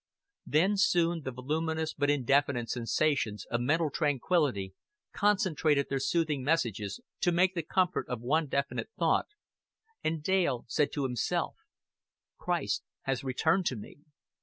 [0.47, 4.73] Then soon the voluminous but indefinite sensations of mental tranquillity
[5.15, 9.27] concentrated their soothing messages to make the comfort of one definite thought,
[10.03, 11.53] and Dale said to himself:
[12.39, 13.97] "Christ has returned to me."